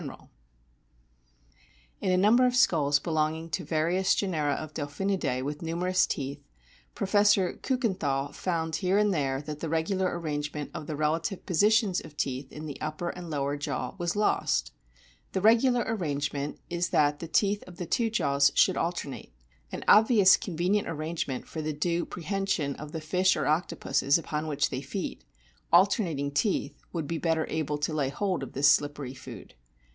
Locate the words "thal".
7.99-8.31